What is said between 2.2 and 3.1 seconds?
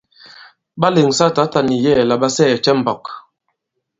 ɓa sɛɛ̀ cɛ i mbɔ̄k?